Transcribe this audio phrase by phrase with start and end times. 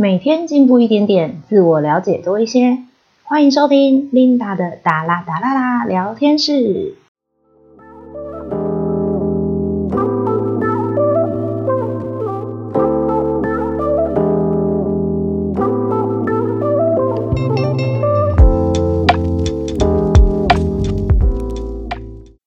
[0.00, 2.78] 每天进步一点点，自我了解多一些。
[3.22, 6.94] 欢迎收听 Linda 的哒啦哒啦啦聊天室。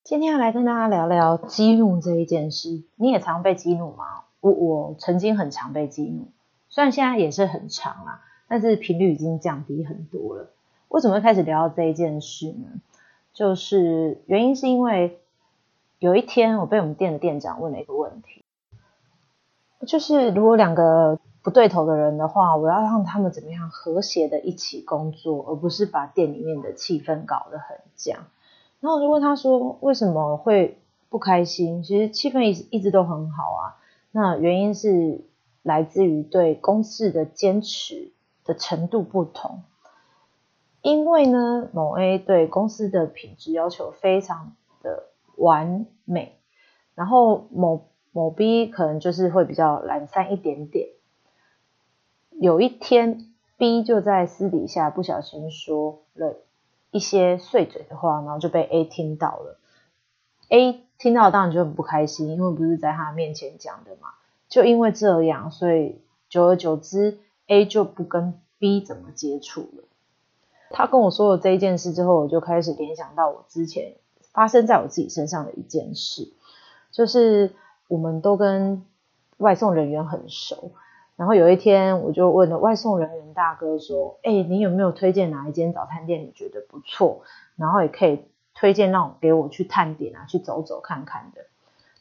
[0.04, 2.81] 今天要来跟大家聊聊激怒这一件事。
[2.95, 4.05] 你也常被激怒吗？
[4.41, 6.29] 我我曾经很常被激怒。
[6.73, 10.49] 虽然现在也是很长啊，但是频率已经降低很多了。
[10.88, 12.81] 为什么会开始聊到这一件事呢？
[13.31, 15.20] 就是原因是因为
[15.99, 18.43] 有一天我被我们店的店长问了一个问题，
[19.85, 28.17] 就是如果两个不对头的人的话，我要让他们怎么样和谐的一起工作，而不是把店里面的气氛搞得很僵。
[28.79, 30.79] 然后我就问他说，为什么会
[31.09, 31.84] 不开心？
[31.84, 33.77] 其实气氛一直一直都很好啊。
[34.09, 35.21] 那原因是。
[35.63, 38.12] 来自于对公式的坚持
[38.44, 39.63] 的程度不同，
[40.81, 45.05] 因为呢，某 A 对公司的品质要求非常的
[45.37, 46.37] 完美，
[46.96, 50.90] 然后某某 B 可能就是会比较懒散一点点。
[52.32, 56.35] 有一天，B 就在私底下不小心说了
[56.91, 59.57] 一些碎嘴的话，然后就被 A 听到了。
[60.49, 64.09] A 听到当然就很不开心，因为不是在他面前讲的嘛。
[64.53, 69.84] 就因为这样，所以久而久之，A 就不跟 B 怎么接触了。
[70.69, 73.96] 他跟我说了这一件事之后，我就开始联想到我之前
[74.31, 76.31] 发生在我自己身上的一件事，
[76.91, 77.56] 就是
[77.88, 78.85] 我们都跟
[79.38, 80.69] 外送人员很熟。
[81.16, 87.24] 然后有一天，我就问了外送人员大哥说：“哎，你有没有推荐哪一间早餐店你觉得不错？
[87.56, 88.19] 然后也可以
[88.53, 91.41] 推荐让给我去探点啊，去走走看看的。”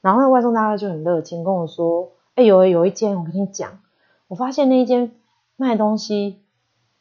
[0.03, 2.11] 然后外送大哥就很热情跟我说。
[2.35, 3.81] 哎，有有一间，我跟你讲，
[4.27, 5.13] 我发现那一间
[5.57, 6.41] 卖东西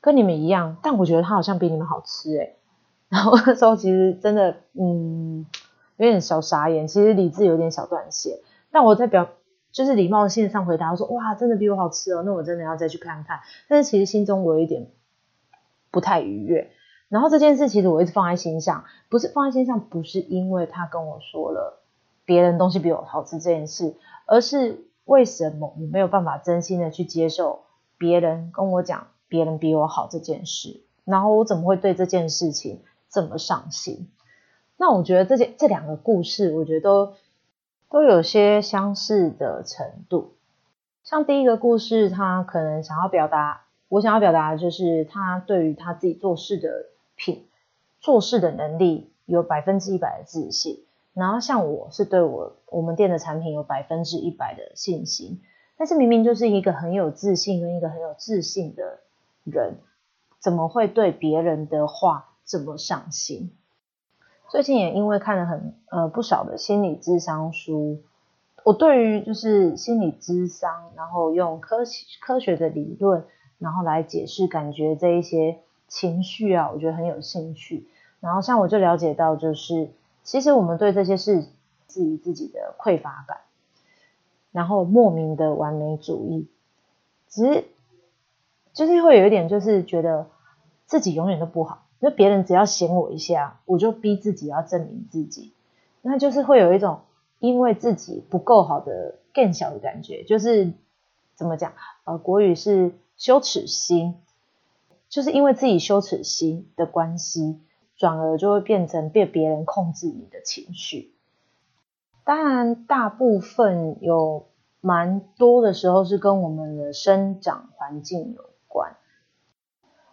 [0.01, 2.53] 跟你们一样，但我觉得它好像比你们好吃哎。
[3.07, 5.45] 然后那时候其实真的，嗯，
[5.95, 8.39] 有点小傻眼，其实理智有点小断线。
[8.71, 9.29] 但我在表
[9.71, 13.39] 就是礼貌性上回答说，哇，真的比我好吃哦，那我真的要再去看看。
[13.69, 14.87] 但是其实心中我有一点
[15.91, 16.71] 不太愉悦。
[17.07, 21.81] 然后这件事其实我一直放在心上，不是放在心上，不是因为他跟我说了
[22.25, 23.95] 别人东西比我好吃这件事，
[24.25, 24.87] 而是。
[25.11, 27.63] 为什么我没有办法真心的去接受
[27.97, 30.83] 别人跟我讲别人比我好这件事？
[31.03, 34.09] 然后我怎么会对这件事情这么上心？
[34.77, 37.13] 那我觉得这些这两个故事，我觉得都
[37.89, 40.31] 都有些相似的程度。
[41.03, 46.85] 像第一个故事，他可能想要表达，我想要表达的就是他对于他自己做事的
[47.17, 47.49] 品
[47.99, 50.85] 做事的能力有百分之一百的自信。
[51.13, 55.41] 然后像我是对我我们店的产品有百分之一百的信心，
[55.77, 58.99] 但是明明就是一个很有自信跟一个很有自信的
[59.43, 59.75] 人，
[60.39, 63.51] 怎么会对别人的话这么上心？
[64.49, 67.99] 最近也因为看了很呃不少的心理智商书，
[68.63, 71.79] 我对于就是心理智商，然后用科
[72.21, 73.25] 科学的理论，
[73.59, 77.89] 然后来解释感觉这一些情绪啊，我觉得很有兴趣。
[78.21, 79.89] 然后像我就了解到就是。
[80.23, 81.45] 其实我们对这些事
[81.87, 83.39] 质疑自己的匮乏感，
[84.51, 86.47] 然后莫名的完美主义，
[87.27, 87.65] 只是
[88.73, 90.27] 就是会有一点，就是觉得
[90.85, 95.51] 自己永远都不好，那别人只要嫌我一下，我就逼自己要证明自己，
[96.01, 97.01] 那就是会有一种
[97.39, 100.71] 因为自己不够好的更小的感觉，就是
[101.35, 101.73] 怎么讲？
[102.05, 104.15] 呃，国语是羞耻心，
[105.09, 107.59] 就是因为自己羞耻心的关系。
[108.01, 111.13] 转而就会变成被别人控制你的情绪。
[112.23, 114.47] 当然，大部分有
[114.79, 118.95] 蛮多的时候是跟我们的生长环境有关。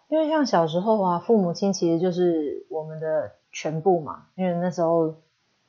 [0.07, 4.27] 因为像小时候啊，父母亲其实就是我们的全部嘛。
[4.35, 5.15] 因为那时候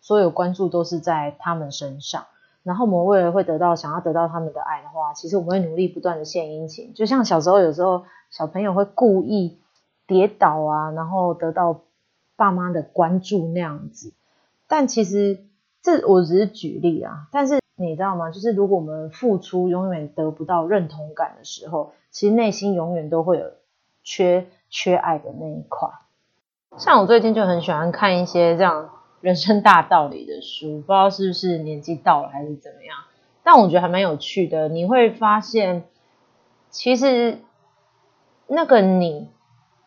[0.02, 2.26] 所有关注都是在他们身上。
[2.62, 6.92] 然后我们为了会得到想要得到他们的爱的话，其实我们会努力不断的献殷勤。
[6.92, 9.58] 就像小时候有时候小朋友会故意
[10.06, 11.80] 跌倒啊，然后得到。
[12.40, 14.14] 爸妈的关注那样子，
[14.66, 15.44] 但其实
[15.82, 17.28] 这我只是举例啊。
[17.30, 18.30] 但是你知道吗？
[18.30, 23.44] 就是如果我们付出永远得不到认同感的时候，其实内心永远都会有
[24.02, 25.90] 缺缺爱的那一块。
[26.78, 28.88] 像我最近就很喜欢看一些这样
[29.20, 32.96] 人生大道理的书，不知道是不是年纪到了还是怎么样，
[33.44, 34.70] 但我觉得还蛮有趣的。
[34.70, 35.84] 你会发现，
[36.70, 37.36] 其实
[38.46, 39.28] 那个你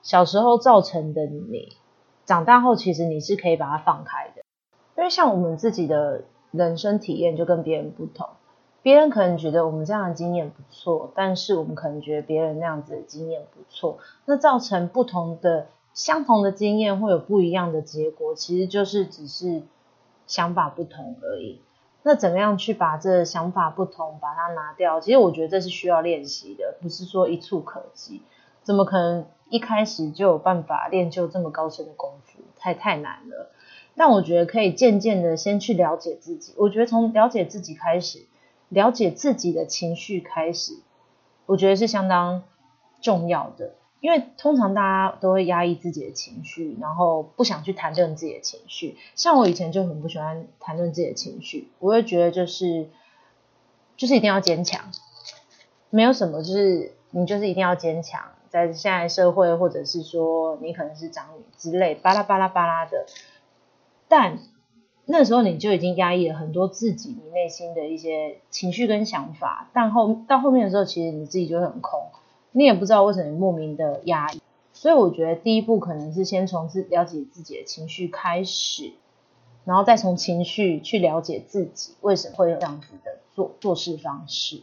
[0.03, 1.77] 小时候造成的你。
[2.25, 4.43] 长大后，其实你是可以把它放开的，
[4.97, 8.27] 因为像我们自己的人生体验就跟别人不同。
[8.81, 19.63] 别人可能觉得我们这样的经验不错，但是我们可能觉得别人那样子的经验不错，那造成不同的相同的经验会有不一样的结果，其实就是只是
[20.27, 21.61] 想法不同而已。
[22.03, 24.99] 那怎么样去把这想法不同把它拿掉？
[24.99, 28.21] 其实我觉得这是需要练习的，不是说一触可及。
[28.63, 32.39] 怎么可能一开始就有办法练就这么高深的功夫？
[32.57, 33.51] 太太难了。
[33.95, 36.53] 但我觉得可以渐渐的先去了解自己。
[36.57, 38.25] 我觉得从了解自己开始。
[38.69, 40.73] 了解自己的情绪开始，
[41.45, 42.41] 我觉得是相当
[43.01, 48.97] 重要的，因为通常大家都会压抑自己的情绪，然后不想去谈论自己的情绪。
[49.13, 52.89] 像我以前就很不喜欢谈论自己的情绪，我会觉得就是
[53.95, 54.91] 就是一定要坚强，
[55.91, 63.07] 没有什么就是你就是一定要坚强，在现在社会或者是说你可能是长女之类巴拉巴拉巴拉的，
[64.07, 64.37] 但。
[65.05, 71.99] 那时候你就已经压抑了很多自己你内心的一些情绪跟想法，但后到后面的时候，其实你自己就很空，
[72.53, 74.41] 你也不知道为什么莫名的压抑。
[74.71, 78.93] 所以我觉得第一步可能是先从自了解自己的情绪开始，
[79.65, 84.61] 然后再从情绪去了解自己为什么会有这样子的做做事方式。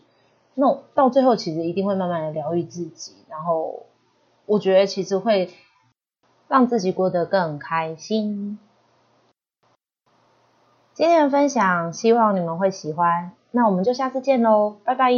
[0.60, 3.86] 那到最后其实一定会慢慢的疗愈自己，然后
[4.44, 5.50] 我觉得其实会
[6.48, 8.58] 让自己过得更开心。
[10.92, 13.32] 今天的分享，希望你们会喜欢。
[13.52, 15.10] 那我们就下次见喽，拜拜。